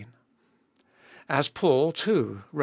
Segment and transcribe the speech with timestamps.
[1.29, 2.59] As Paul, too (Rom.